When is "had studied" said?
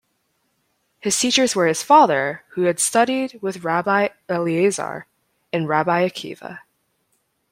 2.63-3.37